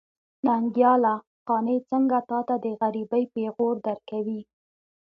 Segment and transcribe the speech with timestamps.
[0.45, 1.15] ننګياله!
[1.47, 4.41] قانع څنګه تاته د غريبۍ پېغور درکوي.